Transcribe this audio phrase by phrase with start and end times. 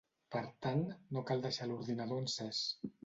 [0.35, 0.81] Per tant,
[1.17, 2.65] no cal deixar l'ordinador encès.